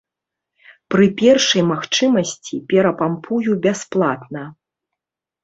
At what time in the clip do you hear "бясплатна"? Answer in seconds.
3.67-4.43